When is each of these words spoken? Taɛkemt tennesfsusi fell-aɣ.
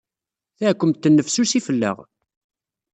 Taɛkemt 0.57 1.01
tennesfsusi 1.03 1.59
fell-aɣ. 1.67 1.97